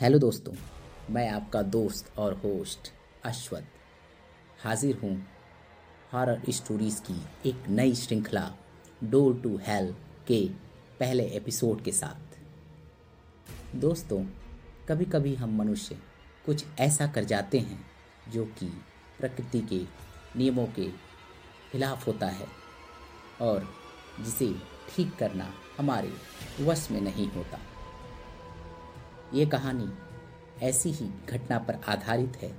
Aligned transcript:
Hello 0.00 0.18
दोस्तों, 0.18 0.52
मैं 1.10 1.28
आपका 1.28 1.60
दोस्त 1.62 2.18
और 2.18 2.34
होस्ट 2.34 2.90
अश्वत 3.24 3.64
हाजिर 4.64 4.98
हूँ 5.02 5.26
हॉरर 6.12 6.42
स्टोरीज़ 6.48 7.00
की 7.02 7.14
एक 7.48 7.64
नई 7.68 7.94
श्रृंखला 7.94 8.42
डोर 9.04 9.34
टू 9.40 9.56
हेल 9.62 9.92
के 10.28 10.40
पहले 11.00 11.24
एपिसोड 11.36 11.82
के 11.82 11.92
साथ। 11.92 12.38
दोस्तों 13.76 14.22
कभी 14.88 15.04
कभी 15.04 15.34
हम 15.34 15.56
मनुष्य 15.58 15.98
कुछ 16.46 16.64
ऐसा 16.78 17.06
कर 17.06 17.24
जाते 17.24 17.58
हैं 17.58 17.80
जो 18.32 18.44
कि 18.58 18.66
प्रकृति 19.20 19.60
के 19.60 19.80
नियमों 20.38 20.66
के 20.66 20.88
खिलाफ 21.72 22.06
होता 22.06 22.26
है 22.26 22.46
और 23.40 23.68
जिसे 24.20 24.54
ठीक 24.88 25.14
करना 25.16 25.52
हमारे 25.78 26.12
वश 26.60 26.90
में 26.90 27.00
नहीं 27.00 27.28
होता। 27.28 27.58
ये 29.34 29.46
कहानी 29.46 29.88
ऐसी 30.66 30.90
ही 30.90 31.08
घटना 31.28 31.58
पर 31.58 31.80
आधारित 31.88 32.36
है, 32.36 32.50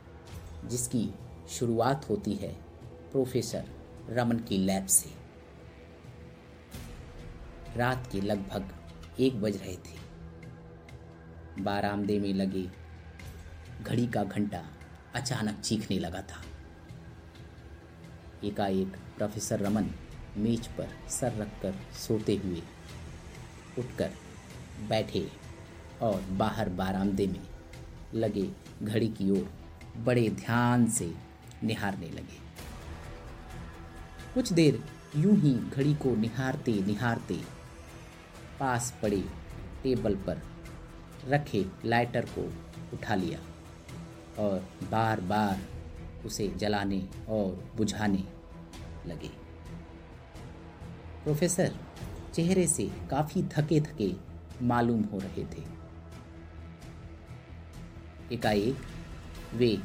जिसकी 0.65 1.09
शुरुआत 1.49 2.09
होती 2.09 2.33
है 2.33 2.51
प्रोफेसर 3.11 3.65
रमन 4.09 4.39
की 4.39 4.57
लैब 4.57 4.85
से। 4.85 5.09
रात 7.77 8.09
के 8.11 8.21
लगभग 8.21 8.69
एक 9.19 9.41
बज 9.41 9.57
रहे 9.57 9.75
थे। 9.75 9.97
बारामदे 11.63 12.19
में 12.19 12.33
लगे 12.33 12.67
घड़ी 13.83 14.07
का 14.07 14.23
घंटा 14.23 14.63
अचानक 15.15 15.59
चीखने 15.59 15.99
लगा 15.99 16.21
था। 16.21 16.43
एकाएक 18.43 18.97
प्रोफेसर 19.17 19.59
रमन 19.59 19.89
मेज 20.37 20.67
पर 20.67 20.89
सर 21.09 21.33
रखकर 21.33 21.75
सोते 21.97 22.35
हुए 22.35 22.61
उठकर 23.79 24.11
बैठे 24.89 25.27
और 26.01 26.21
बाहर 26.31 26.69
बारामदे 26.69 27.27
में 27.27 27.41
लगे 28.13 28.49
घड़ी 28.83 29.07
की 29.07 29.29
ओर 29.31 29.49
बड़े 29.97 30.29
ध्यान 30.29 30.87
से 30.87 31.11
निहारने 31.63 32.09
लगे। 32.09 32.37
कुछ 34.33 34.53
देर 34.53 34.83
यूँ 35.15 35.35
ही 35.35 35.53
घड़ी 35.53 35.93
को 35.93 36.15
निहारते 36.15 36.71
निहारते 36.87 37.39
पास 38.59 38.93
पड़े 39.01 39.23
टेबल 39.83 40.15
पर 40.15 40.41
रखे 41.27 41.65
लाइटर 41.85 42.25
को 42.37 42.41
उठा 42.93 43.15
लिया 43.15 43.39
और 44.39 44.67
बार 44.91 45.21
बार 45.21 45.61
उसे 46.25 46.47
जलाने 46.57 47.01
और 47.29 47.71
बुझाने 47.77 48.23
लगे। 49.07 49.29
प्रोफेसर, 51.23 51.75
चेहरे 52.33 52.67
से 52.67 52.89
काफ़ी 53.11 53.43
थके 53.43 53.79
थके 53.81 54.11
मालूम 54.61 55.03
हो 55.03 55.20
रहे 55.20 55.43
थे। 55.43 55.79
एकाएक 58.32 58.85
वे 59.54 59.76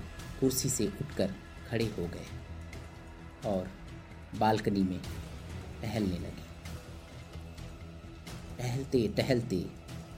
कुर्सी 0.41 0.69
से 0.69 0.87
उठकर 0.87 1.35
खड़े 1.71 1.85
हो 1.99 2.07
गए 2.07 2.27
और 3.47 3.69
बालकनी 4.39 4.83
में 4.83 5.01
टहलने 5.83 6.19
लगे। 6.19 6.53
टहलते 8.59 9.09
टहलते 9.09 9.65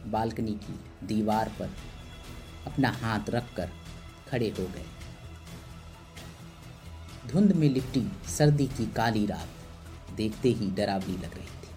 बालकनी 0.07 0.53
की 0.53 1.07
दीवार 1.07 1.53
पर 1.59 1.71
अपना 2.67 2.89
हाथ 2.91 3.31
रखकर 3.31 3.71
खड़े 4.29 4.49
हो 4.49 4.67
गए। 4.67 4.85
धुंध 7.29 7.53
में 7.53 7.69
लिपटी 7.69 8.07
सर्दी 8.29 8.67
की 8.67 8.87
काली 8.87 9.27
रात 9.27 9.49
देखते 10.17 10.49
ही 10.49 10.71
डरावनी 10.71 11.17
लग 11.17 11.35
रही 11.35 11.47
थी। 11.47 11.75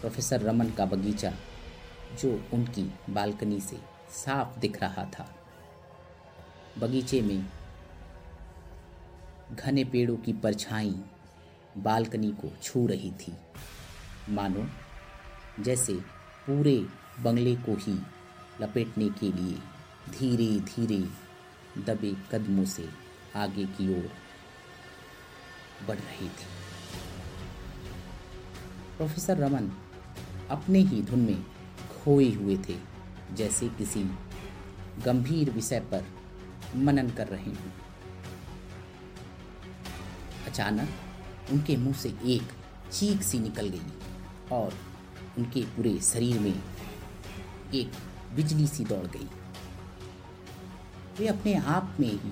प्रोफेसर 0.00 0.40
रमन 0.40 0.70
का 0.70 0.84
बगीचा 0.86 1.32
जो 2.22 2.30
उनकी 2.52 2.82
बालकनी 3.10 3.60
से 3.60 3.76
साफ़ 4.14 4.58
दिख 4.58 4.80
रहा 4.82 5.04
था। 5.04 5.34
बगीचे 6.78 7.22
में 7.22 7.48
घने 9.52 9.84
पेड़ों 9.84 10.16
की 10.16 10.32
परछाई 10.32 10.94
बालकनी 11.76 12.30
को 12.30 12.52
छू 12.62 12.86
रही 12.86 13.10
थी। 13.10 13.36
मानो, 14.28 14.66
जैसे 15.60 15.94
पूरे 16.46 16.86
बंगले 17.20 17.56
को 17.56 17.74
ही 17.74 17.98
लपेटने 18.60 19.08
के 19.08 19.32
लिए 19.32 19.58
धीरे 20.10 20.60
धीरे 20.60 20.98
दबे 21.82 22.14
कदमों 22.32 22.64
से 22.64 22.88
आगे 23.36 23.64
की 23.64 23.88
ओर 23.94 24.10
बढ़ 25.88 25.98
रही 25.98 26.28
थी। 26.28 26.46
प्रोफेसर 28.96 29.36
रमन 29.36 29.70
अपने 30.50 30.78
ही 30.78 31.02
धुन 31.02 31.20
में 31.20 31.42
खोए 31.90 32.30
हुए 32.30 32.56
थे। 32.56 32.93
जैसे 33.32 33.68
किसी 33.68 34.04
गंभीर 35.04 35.50
विषय 35.50 35.80
पर 35.80 36.04
मनन 36.76 37.10
कर 37.10 37.26
रहे 37.26 37.50
हों। 37.50 37.72
अचानक 40.46 41.50
उनके 41.52 41.76
मुँह 41.76 41.94
से 41.94 42.08
एक 42.24 42.52
चीख 42.92 43.22
सी 43.22 43.38
निकल 43.38 43.68
गई 43.68 43.92
और 44.52 44.74
उनके 45.38 45.62
पूरे 45.62 45.98
शरीर 46.00 46.38
में 46.40 46.62
एक 47.74 47.92
बिजली 48.34 48.66
सी 48.66 48.84
दौड़ 48.84 49.06
गई। 49.06 49.28
वे 51.18 51.26
अपने 51.26 51.54
आप 51.54 51.96
में 52.00 52.08
ही 52.08 52.30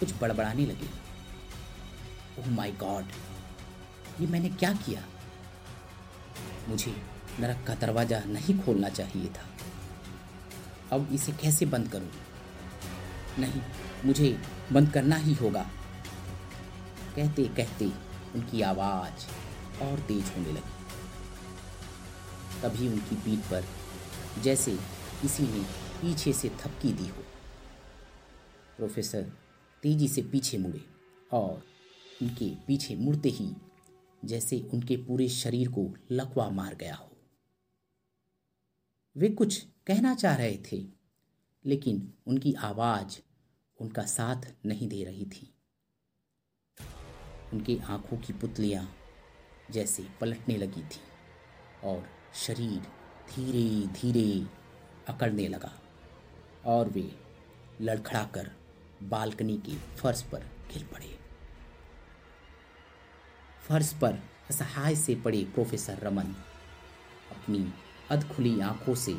कुछ 0.00 0.14
बड़बड़ाने 0.20 0.66
लगे। 0.66 0.88
ओह 2.40 2.48
माय 2.48 2.72
गॉड 2.72 3.04
ये 4.20 4.26
मैंने 4.26 4.48
क्या 4.48 4.72
किया? 4.72 5.02
मुझे 6.68 6.94
नरक 7.40 7.64
का 7.66 7.74
दरवाज़ा 7.74 8.20
नहीं 8.26 8.58
खोलना 8.58 8.88
चाहिए 8.88 9.28
था। 9.28 9.46
अब 10.92 11.08
इसे 11.12 11.32
कैसे 11.32 11.66
बंद 11.66 11.88
करूँ? 11.88 12.10
नहीं, 13.38 13.60
मुझे 14.04 14.40
बंद 14.72 14.92
करना 14.92 15.16
ही 15.16 15.34
होगा। 15.34 15.70
कहते 17.16 17.44
कहते 17.44 17.86
उनकी 18.34 18.62
आवाज़ 18.62 19.26
और 19.82 20.00
तेज 20.00 20.24
होने 20.24 20.52
लगी। 20.52 20.76
तभी 22.62 22.88
उनकी 22.88 23.16
पीठ 23.16 23.38
पर 23.38 23.64
जैसे 24.42 24.78
किसी 25.22 25.42
ने 25.42 25.62
पीछे 26.02 26.32
से 26.32 26.48
थपकी 26.48 26.92
दी 26.92 27.08
हो। 27.08 27.22
प्रोफेसर 28.76 29.22
तेज़ी 29.82 30.08
से 30.08 30.22
पीछे 30.22 30.58
मुड़े 30.58 30.84
और 31.32 31.62
उनके 32.22 32.54
पीछे 32.66 32.96
मुड़ते 32.96 33.28
ही 33.28 33.50
जैसे 34.24 34.70
उनके 34.74 34.96
पूरे 34.96 35.28
शरीर 35.28 35.68
को 35.68 35.94
लकवा 36.12 36.50
मार 36.50 36.74
गया 36.74 36.94
हो। 36.94 37.15
वे 39.16 39.28
कुछ 39.28 39.58
कहना 39.86 40.14
चाह 40.14 40.34
रहे 40.36 40.56
थे, 40.72 40.76
लेकिन 41.64 42.12
उनकी 42.26 42.52
आवाज़ 42.54 43.18
उनका 43.78 44.02
साथ 44.02 44.46
नहीं 44.66 44.88
दे 44.88 45.02
रही 45.04 45.24
थी। 45.26 45.48
उनकी 47.52 47.78
आँखों 47.78 48.16
की 48.16 48.32
पुतलियाँ 48.32 48.88
जैसे 49.70 50.06
पलटने 50.20 50.56
लगी 50.56 50.82
थी 50.82 51.00
और 51.84 52.04
शरीर 52.34 52.80
धीरे 53.30 53.86
धीरे 53.92 54.46
अकड़ने 55.08 55.48
लगा 55.48 55.72
और 56.64 56.88
वे 56.88 57.10
लड़खड़ाकर 57.80 58.50
बालकनी 59.02 59.56
के 59.58 59.76
फर्श 59.96 60.22
पर 60.22 60.44
गिर 60.72 60.86
पड़े। 60.92 61.18
फर्श 63.68 63.92
पर 63.92 64.18
असहाय 64.50 64.96
से 64.96 65.14
पड़े 65.14 65.44
प्रोफेसर 65.44 65.98
रमन 66.02 66.34
अपनी 67.30 67.66
अधखुली 68.10 68.60
आँखों 68.60 68.94
से 68.94 69.12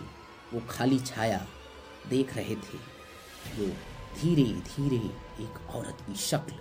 वो 0.54 0.62
खाली 0.70 1.00
छाया 1.00 1.48
देख 2.10 2.36
रहे 2.36 2.56
थे। 2.56 2.98
जो 3.58 3.68
धीरे 4.22 4.44
धीरे 4.44 5.06
एक 5.44 5.70
औरत 5.76 5.98
की 6.08 6.16
शक्ल 6.16 6.54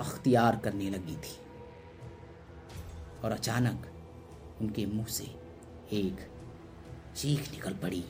अख्तियार 0.00 0.56
करने 0.56 0.90
लगी 0.90 1.16
थी। 1.16 1.36
और 3.24 3.32
अचानक 3.32 3.86
उनके 4.60 4.86
मुँह 4.86 5.06
से 5.06 5.24
एक 5.92 6.30
चीख 7.16 7.50
निकल 7.50 7.74
पड़ी 7.74 8.04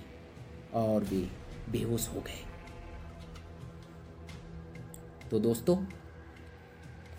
और 0.74 1.04
वे 1.04 1.30
बेहोश 1.68 2.08
हो 2.08 2.20
गए। 2.20 2.44
तो 5.30 5.38
दोस्तों, 5.38 5.86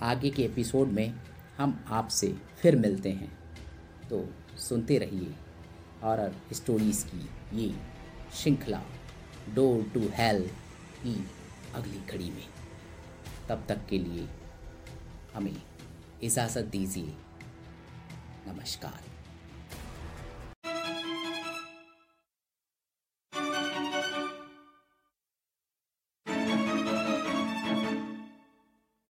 आगे 0.02 0.30
के 0.30 0.44
एपिसोड 0.44 0.88
में 0.88 1.20
हम 1.58 1.86
आपसे 1.88 2.38
फिर 2.62 2.76
मिलते 2.76 3.12
हैं। 3.12 3.38
तो 4.10 4.30
सुनते 4.58 4.98
रहिए। 4.98 5.36
हॉरर 6.04 6.36
स्टोरीज़ 6.54 7.06
की 7.06 7.30
ये 7.54 7.76
श्रृंखला 8.34 8.82
डोर 9.54 9.84
टू 9.84 10.00
हेल 10.14 10.48
की 10.98 11.28
अगली 11.76 12.00
कड़ी 12.12 12.30
में। 12.32 12.48
तब 13.50 13.66
तक 13.70 13.86
के 13.90 13.98
लिए 13.98 14.28
हमें 15.34 15.62
इजाज़त 16.24 16.66
दीजिए। 16.66 17.14
नमस्कार। 18.48 19.17